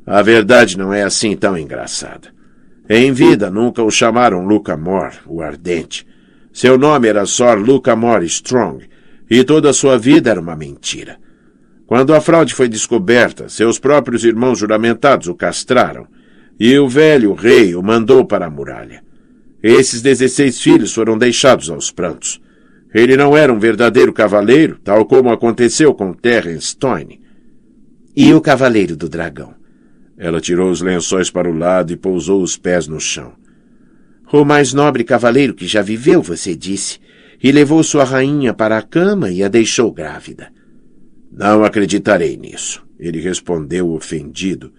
[0.05, 2.29] A verdade não é assim tão engraçada.
[2.89, 6.07] Em vida nunca o chamaram Luca Mor, o ardente.
[6.51, 8.89] Seu nome era Sir Luca Mor Strong,
[9.29, 11.19] e toda a sua vida era uma mentira.
[11.89, 16.05] Quando a fraude foi descoberta, seus próprios irmãos juramentados o castraram,
[16.59, 19.01] e o velho rei o mandou para a muralha.
[19.63, 22.39] Esses dezesseis filhos foram deixados aos prantos.
[22.93, 27.19] Ele não era um verdadeiro cavaleiro, tal como aconteceu com Terence Stoyne.
[28.15, 29.55] E o cavaleiro do dragão?
[30.15, 33.33] Ela tirou os lençóis para o lado e pousou os pés no chão.
[34.31, 36.99] O mais nobre cavaleiro que já viveu, você disse,
[37.41, 40.58] e levou sua rainha para a cama e a deixou grávida.
[41.31, 44.73] Não acreditarei nisso, ele respondeu ofendido.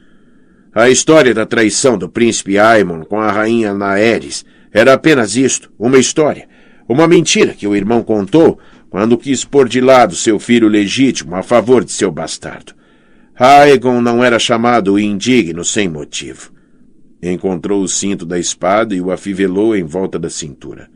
[0.75, 5.99] A história da traição do príncipe Aemon com a rainha Naeris era apenas isto, uma
[5.99, 6.49] história,
[6.89, 8.59] uma mentira que o irmão contou
[8.89, 12.75] quando quis pôr de lado seu filho legítimo a favor de seu bastardo.
[13.37, 16.53] Aegon não era chamado indigno sem motivo.
[17.23, 20.89] Encontrou o cinto da espada e o afivelou em volta da cintura.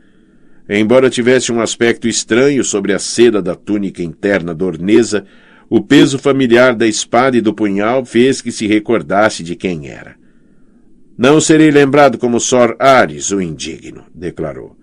[0.67, 5.25] Embora tivesse um aspecto estranho sobre a seda da túnica interna dorneza,
[5.69, 10.15] o peso familiar da espada e do punhal fez que se recordasse de quem era.
[11.17, 14.75] Não serei lembrado como Sor Ares, o indigno, declarou.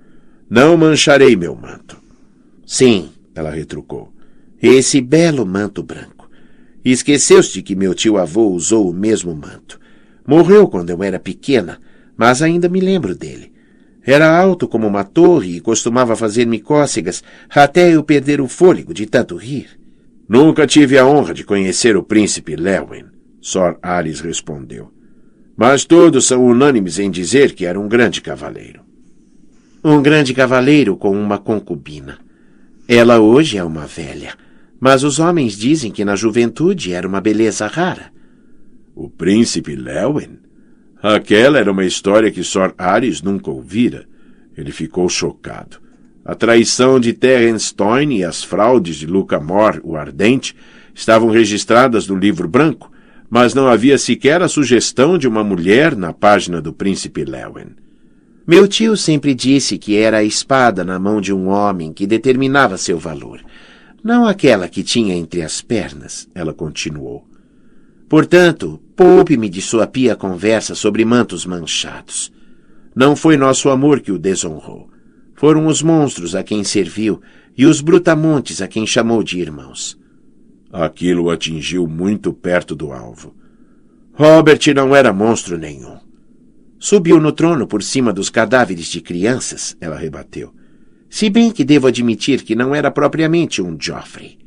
[0.49, 1.97] Não mancharei meu manto.
[2.67, 4.13] Sim, ela retrucou.
[4.61, 6.31] Esse belo manto branco.
[6.85, 9.79] Esqueceu-se que meu tio-avô usou o mesmo manto.
[10.27, 11.79] Morreu quando eu era pequena,
[12.17, 13.53] mas ainda me lembro dele.
[14.05, 19.07] Era alto como uma torre e costumava fazer-me cócegas até eu perder o fôlego de
[19.07, 19.82] tanto rir.
[20.33, 23.07] Nunca tive a honra de conhecer o príncipe Lewin,
[23.41, 24.91] Sor Ares respondeu
[25.57, 28.81] mas todos são unânimes em dizer que era um grande cavaleiro.
[29.85, 32.19] Um grande cavaleiro com uma concubina.
[32.89, 34.35] Ela hoje é uma velha,
[34.81, 38.11] mas os homens dizem que na juventude era uma beleza rara.
[38.95, 40.39] O príncipe Lewin?
[41.03, 44.07] Aquela era uma história que Sor Ares nunca ouvira.
[44.57, 45.79] Ele ficou chocado.
[46.25, 50.55] A traição de Terence Toyne e as fraudes de Luca Mor, o Ardente,
[50.95, 52.93] estavam registradas no livro branco,
[53.29, 57.75] mas não havia sequer a sugestão de uma mulher na página do príncipe Lewin.
[58.47, 62.77] Meu tio sempre disse que era a espada na mão de um homem que determinava
[62.77, 63.41] seu valor,
[64.03, 67.25] não aquela que tinha entre as pernas, ela continuou.
[68.09, 72.33] Portanto, poupe-me de sua pia conversa sobre mantos manchados.
[72.95, 74.92] Não foi nosso amor que o desonrou.
[75.43, 77.21] Foram os monstros a quem serviu
[77.59, 79.99] e os brutamontes a quem chamou de irmãos.
[80.73, 83.35] Aquilo atingiu muito perto do alvo.
[84.13, 85.99] Robert não era monstro nenhum.
[86.79, 90.55] Subiu no trono por cima dos cadáveres de crianças, ela rebateu.
[91.11, 94.39] Se bem que devo admitir que não era propriamente um Joffrey.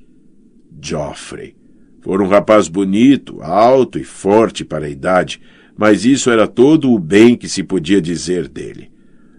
[0.81, 1.57] Joffrey.
[1.99, 5.41] Foi um rapaz bonito, alto e forte para a idade,
[5.77, 8.94] mas isso era todo o bem que se podia dizer dele.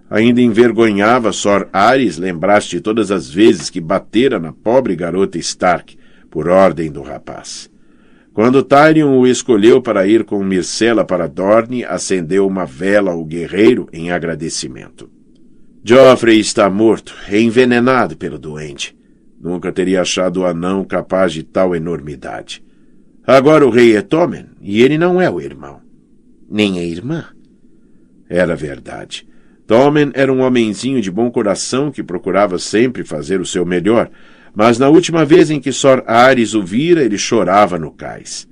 [0.08, 5.96] Ainda envergonhava Sor Ares lembrar-se de todas as vezes que batera na pobre garota Stark,
[6.30, 7.70] por ordem do rapaz.
[8.32, 13.88] Quando Tyrion o escolheu para ir com Mircela para Dorne, acendeu uma vela ao guerreiro
[13.92, 15.10] em agradecimento.
[15.82, 18.94] Joffrey está morto, envenenado pelo doente.
[19.40, 22.62] Nunca teria achado o anão capaz de tal enormidade.
[23.26, 25.80] Agora o rei é Tommen, e ele não é o irmão.
[26.50, 27.24] Nem a irmã.
[28.28, 29.26] Era verdade.
[29.66, 34.08] Tommen era um homenzinho de bom coração que procurava sempre fazer o seu melhor,
[34.54, 38.48] mas na última vez em que Sor Ares o vira, ele chorava no cais.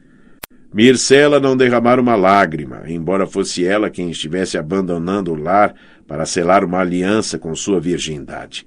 [0.74, 5.72] Mircela não derramara uma lágrima, embora fosse ela quem estivesse abandonando o lar
[6.07, 8.66] para selar uma aliança com sua virgindade.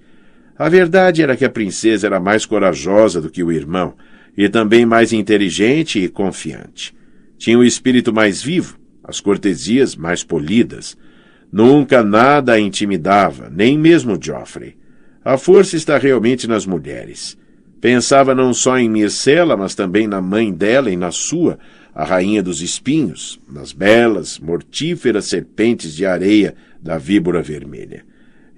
[0.57, 3.93] A verdade era que a princesa era mais corajosa do que o irmão,
[4.37, 6.95] e também mais inteligente e confiante.
[7.37, 10.97] Tinha o espírito mais vivo, as cortesias mais polidas.
[11.51, 14.75] Nunca nada a intimidava, nem mesmo Joffrey.
[15.23, 17.37] A força está realmente nas mulheres.
[17.79, 21.59] Pensava não só em Mircela, mas também na mãe dela e na sua,
[21.93, 28.05] a rainha dos espinhos, nas belas, mortíferas serpentes de areia da víbora vermelha.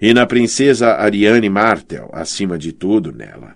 [0.01, 3.55] E na princesa Ariane Martel, acima de tudo nela.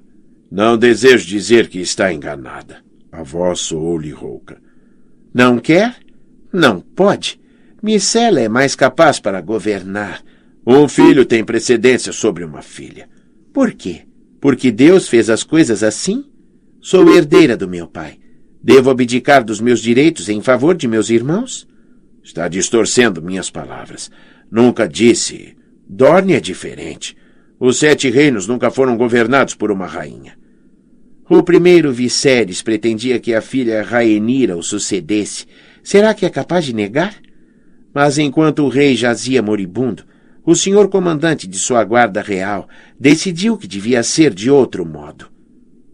[0.51, 2.77] Não desejo dizer que está enganada.
[3.11, 4.57] A voz soou-lhe rouca.
[5.33, 5.95] Não quer?
[6.51, 7.39] Não pode.
[7.83, 10.23] Micela é mais capaz para governar.
[10.65, 13.09] Um filho tem precedência sobre uma filha.
[13.51, 14.03] Por quê?
[14.39, 16.23] Porque Deus fez as coisas assim?
[16.79, 18.17] Sou herdeira do meu pai.
[18.63, 21.67] Devo abdicar dos meus direitos em favor de meus irmãos?
[22.23, 24.09] Está distorcendo minhas palavras.
[24.49, 25.57] Nunca disse.
[25.85, 27.17] Dorne é diferente.
[27.59, 30.37] Os sete reinos nunca foram governados por uma rainha.
[31.29, 35.45] O primeiro Viserys pretendia que a filha Rhaenyra o sucedesse.
[35.83, 37.13] Será que é capaz de negar?
[37.93, 40.03] Mas enquanto o rei jazia moribundo,
[40.45, 42.67] o senhor comandante de sua guarda real
[42.99, 45.27] decidiu que devia ser de outro modo.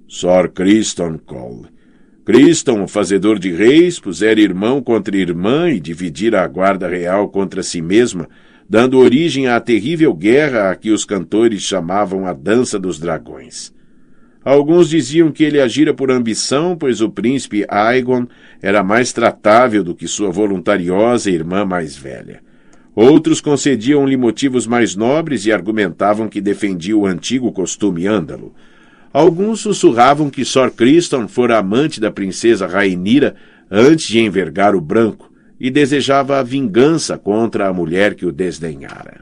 [0.07, 1.67] Sor Criston Cole
[2.25, 7.63] Criston, o fazedor de reis, pusera irmão contra irmã e dividira a guarda real contra
[7.63, 8.29] si mesma,
[8.69, 13.73] dando origem à terrível guerra a que os cantores chamavam a Dança dos Dragões.
[14.45, 18.27] Alguns diziam que ele agira por ambição, pois o príncipe Aegon
[18.61, 22.41] era mais tratável do que sua voluntariosa irmã mais velha.
[22.95, 28.53] Outros concediam-lhe motivos mais nobres e argumentavam que defendia o antigo costume ândalo,
[29.11, 33.35] Alguns sussurravam que Sor Criston fora amante da princesa Rainira
[33.69, 39.21] antes de envergar o branco e desejava a vingança contra a mulher que o desdenhara.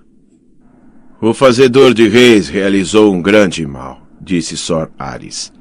[1.22, 5.54] O fazedor de reis realizou um grande mal, disse Sor Ares.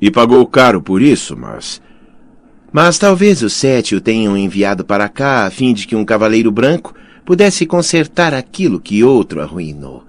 [0.00, 1.80] E pagou caro por isso, mas...
[2.72, 6.50] Mas talvez os sete o tenham enviado para cá a fim de que um cavaleiro
[6.50, 10.04] branco pudesse consertar aquilo que outro arruinou.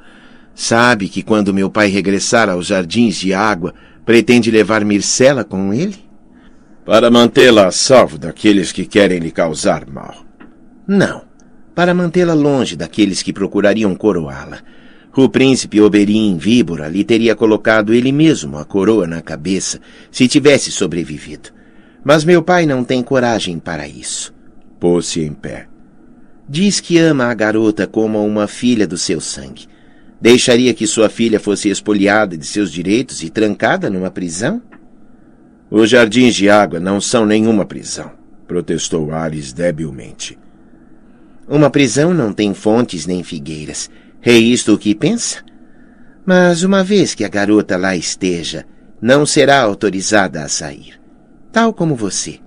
[0.55, 3.73] Sabe que quando meu pai regressar aos jardins de água,
[4.05, 5.97] pretende levar Mircela com ele?
[6.85, 10.23] Para mantê-la a salvo daqueles que querem lhe causar mal.
[10.87, 11.23] Não,
[11.75, 14.59] para mantê-la longe daqueles que procurariam coroá-la.
[15.15, 19.79] O príncipe Oberyn Víbora lhe teria colocado ele mesmo a coroa na cabeça
[20.11, 21.49] se tivesse sobrevivido.
[22.03, 24.33] Mas meu pai não tem coragem para isso.
[24.79, 25.67] Pôs-se em pé.
[26.47, 29.67] Diz que ama a garota como uma filha do seu sangue.
[30.19, 34.61] Deixaria que sua filha fosse expoliada de seus direitos e trancada numa prisão?
[35.69, 38.11] Os jardins de água não são nenhuma prisão,
[38.47, 40.37] protestou Ares debilmente.
[41.47, 43.89] Uma prisão não tem fontes nem figueiras.
[44.21, 45.43] É isto o que pensa?
[46.25, 48.65] Mas uma vez que a garota lá esteja,
[49.01, 51.02] não será autorizada a sair.
[51.53, 52.39] Tal como você.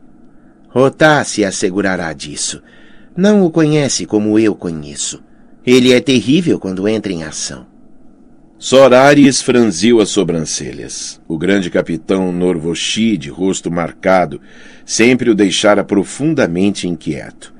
[0.68, 2.60] Rotá se assegurará disso.
[3.16, 5.22] Não o conhece como eu conheço.
[5.64, 7.68] Ele é terrível quando entra em ação.
[8.58, 11.20] Sorares franziu as sobrancelhas.
[11.28, 14.40] O grande capitão Norvoshi, de rosto marcado,
[14.84, 17.54] sempre o deixara profundamente inquieto.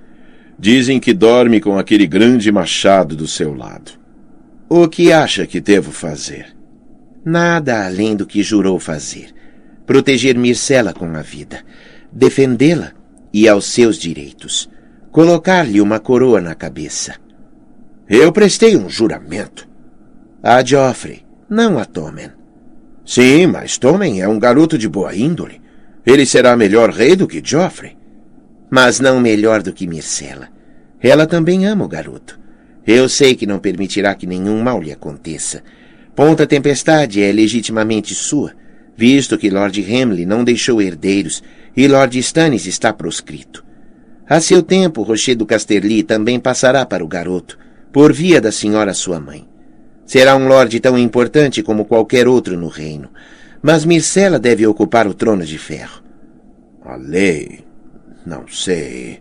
[0.58, 3.92] Dizem que dorme com aquele grande machado do seu lado.
[4.68, 6.56] O que acha que devo fazer?
[7.24, 9.35] Nada além do que jurou fazer.
[9.86, 11.60] Proteger Mircela com a vida.
[12.12, 12.92] Defendê-la
[13.32, 14.68] e aos seus direitos.
[15.12, 17.14] Colocar-lhe uma coroa na cabeça.
[18.08, 19.68] Eu prestei um juramento.
[20.42, 22.30] A Joffrey, não a Tommen.
[23.04, 25.60] Sim, mas Tommen é um garoto de boa índole.
[26.04, 27.96] Ele será melhor rei do que Joffrey.
[28.70, 30.48] Mas não melhor do que Mircela.
[31.00, 32.38] Ela também ama o garoto.
[32.84, 35.62] Eu sei que não permitirá que nenhum mal lhe aconteça.
[36.14, 38.52] Ponta Tempestade é legitimamente sua,
[38.96, 41.42] visto que Lord Hamley não deixou herdeiros
[41.76, 43.64] e Lord Stannis está proscrito.
[44.28, 47.58] A seu tempo, Rocher do Casterly também passará para o garoto,
[47.92, 49.46] por via da senhora sua mãe.
[50.04, 53.08] Será um lorde tão importante como qualquer outro no reino,
[53.62, 56.02] mas Mircela deve ocupar o trono de ferro.
[56.84, 57.64] A lei?
[58.24, 59.20] Não sei.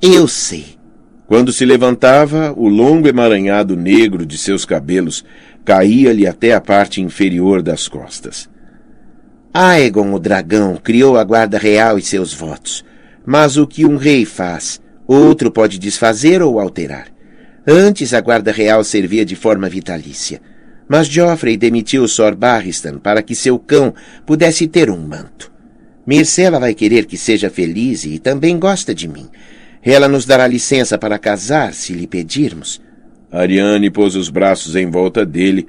[0.00, 0.78] Eu sei.
[1.26, 5.24] Quando se levantava, o longo emaranhado negro de seus cabelos
[5.64, 8.48] caía-lhe até a parte inferior das costas.
[9.56, 12.84] Aegon, o dragão, criou a guarda real e seus votos.
[13.24, 17.06] Mas o que um rei faz, outro pode desfazer ou alterar.
[17.64, 20.42] Antes a guarda real servia de forma vitalícia.
[20.88, 23.94] Mas Joffrey demitiu Sor Barristan para que seu cão
[24.26, 25.52] pudesse ter um manto.
[26.04, 29.28] Mircela vai querer que seja feliz e também gosta de mim.
[29.80, 32.82] Ela nos dará licença para casar, se lhe pedirmos.
[33.30, 35.68] Ariane pôs os braços em volta dele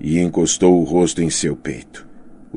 [0.00, 2.05] e encostou o rosto em seu peito.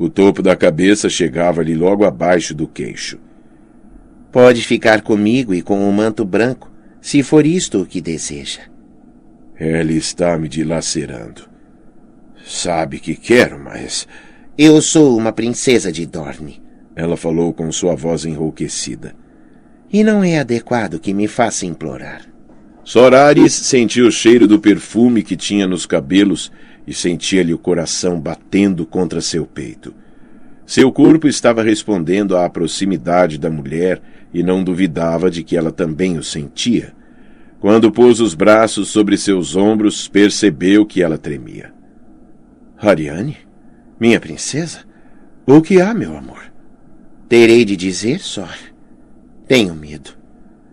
[0.00, 3.18] O topo da cabeça chegava-lhe logo abaixo do queixo.
[4.32, 6.72] Pode ficar comigo e com o manto branco,
[7.02, 8.62] se for isto o que deseja.
[9.58, 11.42] Ela está me dilacerando.
[12.42, 14.08] Sabe que quero, mas.
[14.56, 16.62] Eu sou uma princesa de Dorne.
[16.96, 19.14] Ela falou com sua voz enrouquecida.
[19.92, 22.22] E não é adequado que me faça implorar.
[22.82, 26.50] Sorares sentiu o cheiro do perfume que tinha nos cabelos
[26.90, 29.94] e sentia-lhe o coração batendo contra seu peito.
[30.66, 34.02] Seu corpo estava respondendo à proximidade da mulher
[34.34, 36.92] e não duvidava de que ela também o sentia.
[37.60, 41.72] Quando pôs os braços sobre seus ombros, percebeu que ela tremia.
[42.76, 43.36] Ariane?
[44.00, 44.80] Minha princesa?
[45.46, 46.52] O que há, meu amor?
[47.28, 48.48] Terei de dizer, só.
[49.46, 50.10] Tenho medo.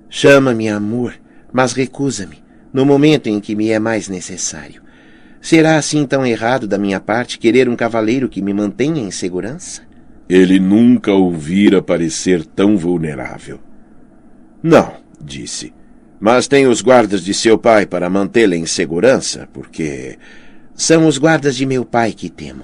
[0.09, 1.13] Chama-me amor,
[1.53, 2.41] mas recusa-me,
[2.73, 4.86] no momento em que me é mais necessário.
[5.41, 9.81] Será assim tão errado da minha parte querer um cavaleiro que me mantenha em segurança?
[10.29, 13.59] Ele nunca ouvira parecer tão vulnerável.
[14.61, 15.73] Não, disse.
[16.19, 20.17] Mas tem os guardas de seu pai para mantê-la em segurança, porque.
[20.73, 22.63] São os guardas de meu pai que temo.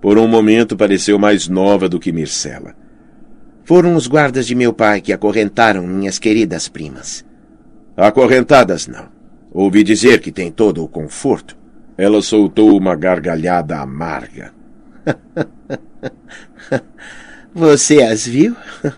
[0.00, 2.74] Por um momento pareceu mais nova do que Mircela.
[3.64, 7.24] Foram os guardas de meu pai que acorrentaram minhas queridas primas.
[7.96, 9.08] Acorrentadas não.
[9.52, 11.56] Ouvi dizer que tem todo o conforto.
[11.96, 14.52] Ela soltou uma gargalhada amarga.
[17.54, 18.56] Você as viu?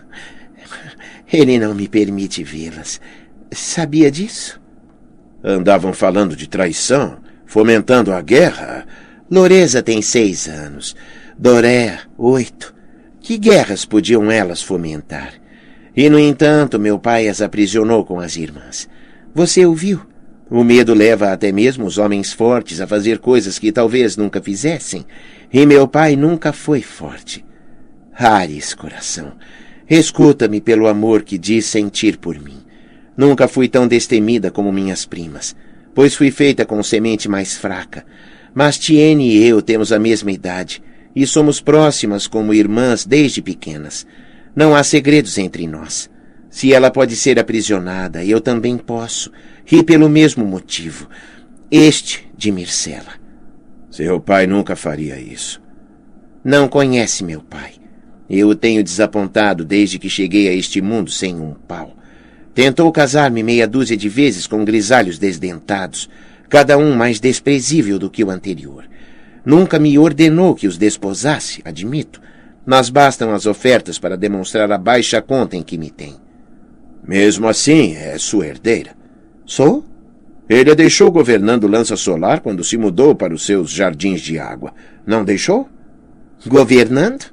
[1.31, 3.01] Ele não me permite vê-las.
[3.51, 4.59] Sabia disso?
[5.43, 8.85] Andavam falando de traição, fomentando a guerra.
[9.29, 10.95] Loreza tem seis anos.
[11.37, 12.73] Doré, oito.
[13.19, 15.33] Que guerras podiam elas fomentar?
[15.95, 18.87] E, no entanto, meu pai as aprisionou com as irmãs.
[19.33, 20.01] Você ouviu?
[20.55, 25.05] O medo leva até mesmo os homens fortes a fazer coisas que talvez nunca fizessem.
[25.51, 27.43] E meu pai nunca foi forte.
[28.13, 29.33] Ares, coração,
[29.89, 32.59] escuta-me pelo amor que diz sentir por mim.
[33.17, 35.53] Nunca fui tão destemida como minhas primas,
[35.93, 38.05] pois fui feita com semente mais fraca.
[38.53, 40.81] Mas Tiene e eu temos a mesma idade,
[41.13, 44.07] e somos próximas como irmãs desde pequenas.
[44.55, 46.09] Não há segredos entre nós.
[46.49, 49.29] Se ela pode ser aprisionada, eu também posso,
[49.71, 51.07] e pelo mesmo motivo.
[51.69, 53.13] Este de Mircela.
[53.89, 55.61] Seu pai nunca faria isso.
[56.43, 57.73] Não conhece meu pai.
[58.29, 61.95] Eu o tenho desapontado desde que cheguei a este mundo sem um pau.
[62.53, 66.09] Tentou casar-me meia dúzia de vezes com grisalhos desdentados,
[66.49, 68.87] cada um mais desprezível do que o anterior.
[69.45, 72.21] Nunca me ordenou que os desposasse, admito,
[72.65, 76.15] mas bastam as ofertas para demonstrar a baixa conta em que me tem.
[77.07, 78.95] Mesmo assim, é sua herdeira.
[79.45, 79.85] Sou?
[80.49, 84.73] Ele a deixou governando Lança Solar quando se mudou para os seus jardins de água.
[85.05, 85.69] Não deixou?
[86.45, 87.25] Governando?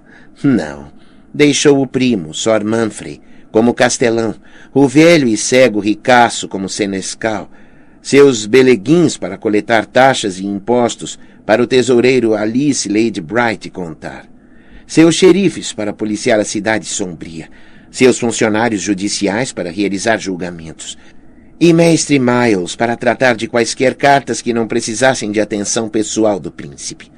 [0.42, 0.90] Não.
[1.32, 4.34] Deixou o primo, Sor Manfrey, como castelão,
[4.72, 7.50] o velho e cego ricaço como senescal,
[8.00, 14.26] seus beleguins para coletar taxas e impostos para o tesoureiro Alice Lady Bright contar,
[14.86, 17.48] seus xerifes para policiar a cidade sombria,
[17.90, 20.96] seus funcionários judiciais para realizar julgamentos,
[21.64, 26.50] e Mestre Miles para tratar de quaisquer cartas que não precisassem de atenção pessoal do
[26.50, 27.08] príncipe.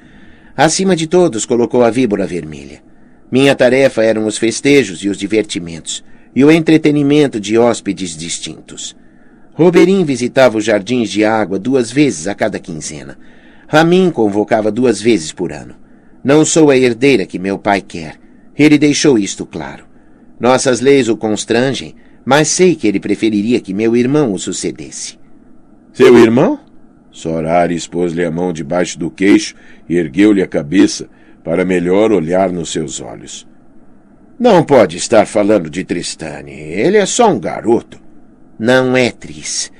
[0.55, 2.83] Acima de todos, colocou a víbora vermelha.
[3.31, 6.03] Minha tarefa eram os festejos e os divertimentos,
[6.35, 8.95] e o entretenimento de hóspedes distintos.
[9.55, 13.17] Roberin visitava os jardins de água duas vezes a cada quinzena.
[13.67, 15.75] Ramin convocava duas vezes por ano.
[16.23, 18.17] Não sou a herdeira que meu pai quer.
[18.55, 19.85] Ele deixou isto claro.
[20.39, 21.95] Nossas leis o constrangem,
[22.25, 25.19] mas sei que ele preferiria que meu irmão o sucedesse.
[25.93, 26.59] Seu irmão?
[27.11, 29.55] Sorares pôs-lhe a mão debaixo do queixo
[29.87, 31.07] e ergueu-lhe a cabeça
[31.43, 33.47] para melhor olhar nos seus olhos.
[34.37, 36.51] Não pode estar falando de Tristane.
[36.51, 38.01] Ele é só um garoto.
[38.59, 39.71] Não é, Tris.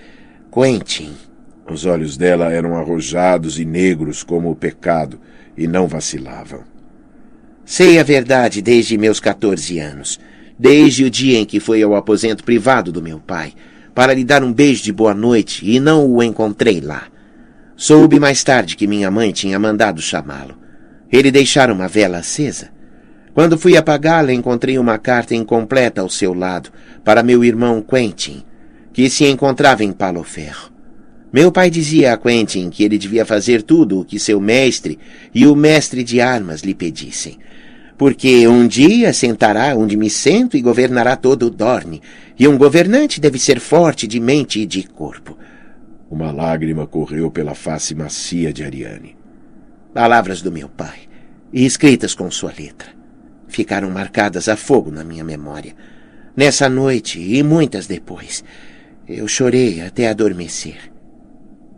[0.50, 1.12] Quentin.
[1.70, 5.20] Os olhos dela eram arrojados e negros como o pecado
[5.58, 6.64] e não vacilavam.
[7.66, 10.20] Sei a verdade desde meus 14 anos.
[10.58, 13.54] Desde o dia em que fui ao aposento privado do meu pai,
[13.94, 17.08] para lhe dar um beijo de boa noite e não o encontrei lá.
[17.76, 20.58] Soube mais tarde que minha mãe tinha mandado chamá-lo.
[21.12, 22.70] Ele deixara uma vela acesa.
[23.34, 26.70] Quando fui apagá-la, encontrei uma carta incompleta ao seu lado
[27.04, 28.44] para meu irmão Quentin,
[28.94, 30.72] que se encontrava em Paloferro.
[31.34, 34.98] Meu pai dizia a Quentin que ele devia fazer tudo o que seu mestre
[35.34, 37.38] e o mestre de armas lhe pedissem,
[37.98, 42.02] porque um dia sentará onde me sento e governará todo o Dorne,
[42.38, 45.38] e um governante deve ser forte de mente e de corpo.
[46.10, 49.16] Uma lágrima correu pela face macia de Ariane.
[49.94, 51.00] Palavras do meu pai,
[51.54, 52.90] escritas com sua letra,
[53.48, 55.74] ficaram marcadas a fogo na minha memória.
[56.36, 58.44] Nessa noite e muitas depois,
[59.08, 60.92] eu chorei até adormecer.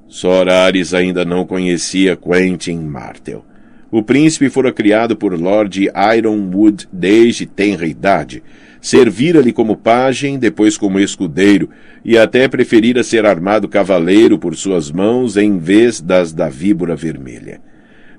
[0.08, 3.46] Sorares ainda não conhecia Quentin Martel.
[3.90, 8.44] O príncipe fora criado por Lord Ironwood desde tenra idade.
[8.82, 11.70] Servira-lhe como pajem, depois como escudeiro,
[12.04, 17.62] e até preferira ser armado cavaleiro por suas mãos em vez das da víbora vermelha.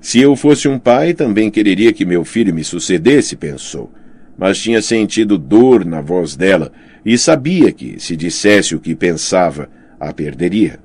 [0.01, 3.93] Se eu fosse um pai, também quereria que meu filho me sucedesse, pensou.
[4.39, 6.73] Mas tinha sentido dor na voz dela
[7.05, 9.69] e sabia que, se dissesse o que pensava,
[10.01, 10.79] a perderia.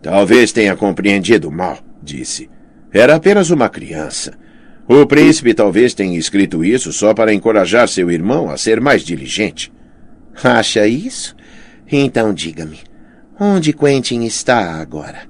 [0.00, 2.48] Talvez tenha compreendido mal, disse.
[2.92, 4.32] Era apenas uma criança.
[4.88, 9.70] O príncipe talvez tenha escrito isso só para encorajar seu irmão a ser mais diligente.
[10.42, 11.36] Acha isso?
[11.90, 12.78] Então diga-me,
[13.38, 15.22] onde Quentin está agora?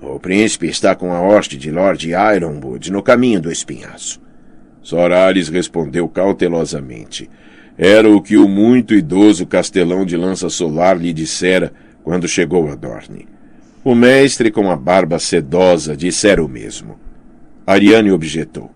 [0.00, 4.20] O príncipe está com a hoste de Lord Ironwood no caminho do espinhaço.
[4.82, 7.30] Sorares respondeu cautelosamente.
[7.78, 12.74] Era o que o muito idoso castelão de lança solar lhe dissera quando chegou a
[12.74, 13.31] Dorne.
[13.84, 16.98] O mestre, com a barba sedosa, dissera o mesmo.
[17.66, 18.70] Ariane objetou.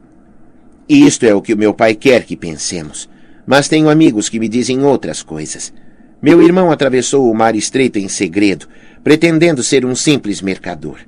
[0.89, 3.09] Isto é o que o meu pai quer que pensemos.
[3.47, 5.73] Mas tenho amigos que me dizem outras coisas.
[6.21, 8.67] Meu irmão atravessou o mar estreito em segredo,
[9.05, 10.99] pretendendo ser um simples mercador.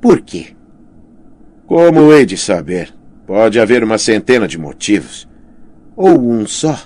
[0.00, 0.48] Por quê?
[1.66, 2.94] Como hei de saber?
[3.26, 5.28] Pode haver uma centena de motivos.
[5.94, 6.78] Ou um só.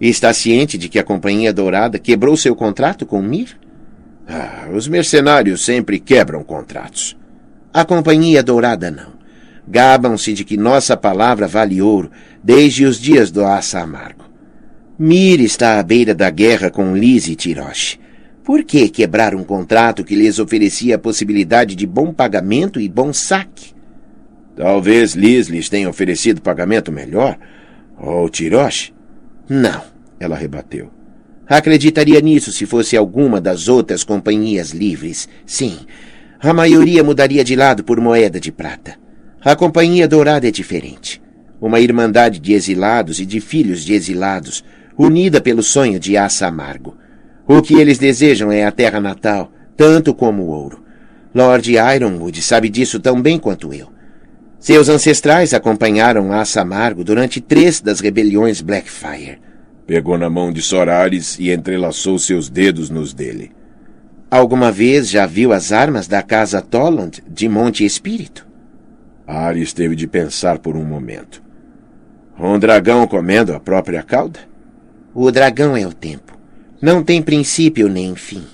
[0.00, 3.58] Está ciente de que a Companhia Dourada quebrou seu contrato com Mir?
[4.28, 7.16] Ah, os mercenários sempre quebram contratos.
[7.72, 9.14] A Companhia Dourada não.
[9.68, 12.10] Gabam-se de que nossa palavra vale ouro
[12.42, 14.24] desde os dias do Assa Amargo.
[14.98, 17.98] Mir está à beira da guerra com Liz e Tirosh.
[18.42, 23.12] Por que quebrar um contrato que lhes oferecia a possibilidade de bom pagamento e bom
[23.12, 23.74] saque?
[24.56, 27.36] Talvez Liz lhes tenha oferecido pagamento melhor.
[27.98, 28.92] Ou Tirosh?
[29.48, 29.82] Não,
[30.18, 30.95] ela rebateu.
[31.48, 35.28] Acreditaria nisso se fosse alguma das outras companhias livres.
[35.46, 35.78] Sim,
[36.40, 38.96] a maioria mudaria de lado por moeda de prata.
[39.44, 41.22] A Companhia Dourada é diferente.
[41.60, 44.64] Uma irmandade de exilados e de filhos de exilados,
[44.98, 46.96] unida pelo sonho de Assa Amargo.
[47.46, 50.84] O que eles desejam é a terra natal, tanto como o ouro.
[51.32, 53.88] Lord Ironwood sabe disso tão bem quanto eu.
[54.58, 59.38] Seus ancestrais acompanharam Assa Amargo durante três das rebeliões Blackfire.
[59.86, 63.52] Pegou na mão de Sorares e entrelaçou seus dedos nos dele.
[64.28, 68.44] Alguma vez já viu as armas da casa Tolland de Monte Espírito?
[69.24, 71.40] Ares teve de pensar por um momento.
[72.38, 74.40] Um dragão comendo a própria cauda?
[75.14, 76.36] O dragão é o tempo.
[76.82, 78.44] Não tem princípio nem fim.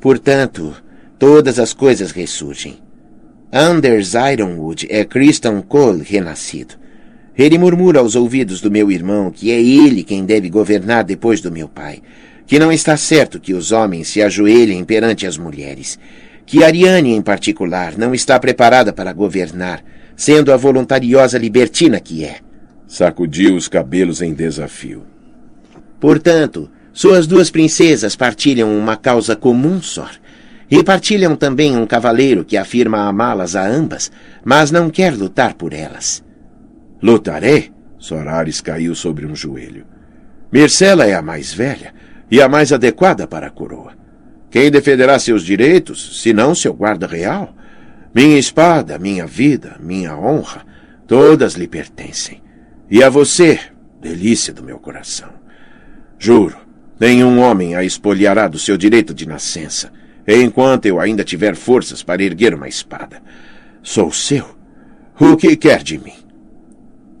[0.00, 0.74] Portanto,
[1.18, 2.78] todas as coisas ressurgem.
[3.52, 6.74] Anders Ironwood é Christian Cole renascido.
[7.38, 11.52] Ele murmura aos ouvidos do meu irmão que é ele quem deve governar depois do
[11.52, 12.00] meu pai,
[12.46, 15.98] que não está certo que os homens se ajoelhem perante as mulheres,
[16.46, 19.82] que Ariane, em particular, não está preparada para governar,
[20.14, 22.38] sendo a voluntariosa libertina que é.
[22.86, 25.02] Sacudiu os cabelos em desafio.
[25.98, 30.08] Portanto, suas duas princesas partilham uma causa comum só.
[30.70, 34.10] E partilham também um cavaleiro que afirma amá-las a ambas,
[34.44, 36.24] mas não quer lutar por elas.
[37.02, 37.72] Lutarei?
[37.98, 39.86] Sorares caiu sobre um joelho.
[40.52, 41.94] Mircela é a mais velha
[42.30, 43.92] e a mais adequada para a coroa.
[44.50, 47.54] Quem defenderá seus direitos, se não seu guarda real?
[48.14, 50.64] Minha espada, minha vida, minha honra,
[51.06, 52.42] todas lhe pertencem.
[52.90, 53.60] E a você,
[54.00, 55.28] delícia do meu coração.
[56.18, 56.56] Juro,
[56.98, 59.92] nenhum homem a espoliará do seu direito de nascença,
[60.26, 63.20] enquanto eu ainda tiver forças para erguer uma espada.
[63.82, 64.56] Sou seu.
[65.20, 66.25] O que quer de mim?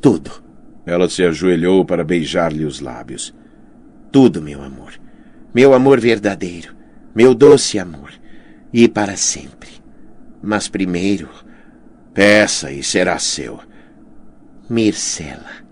[0.00, 0.30] Tudo.
[0.84, 3.34] Ela se ajoelhou para beijar-lhe os lábios.
[4.12, 4.92] Tudo, meu amor.
[5.54, 6.74] Meu amor verdadeiro.
[7.14, 8.12] Meu doce amor.
[8.72, 9.70] E para sempre.
[10.42, 11.28] Mas primeiro.
[12.14, 13.58] Peça e será seu.
[14.70, 15.65] Mircela.